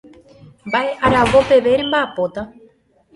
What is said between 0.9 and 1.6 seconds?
aravo